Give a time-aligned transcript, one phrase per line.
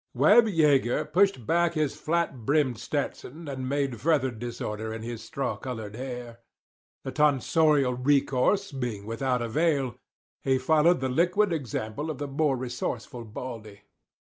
[0.15, 5.55] Webb Yeager pushed back his flat brimmed Stetson, and made further disorder in his straw
[5.57, 6.39] coloured hair.
[7.03, 9.99] The tonsorial recourse being without avail,
[10.43, 13.81] he followed the liquid example of the more resourceful Baldy.